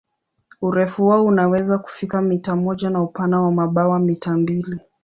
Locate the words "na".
2.89-3.01